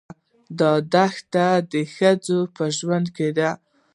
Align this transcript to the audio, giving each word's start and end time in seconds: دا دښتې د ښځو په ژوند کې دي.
دا 0.59 0.71
دښتې 0.93 1.47
د 1.71 1.73
ښځو 1.95 2.39
په 2.55 2.63
ژوند 2.77 3.07
کې 3.15 3.27
دي. 3.37 3.49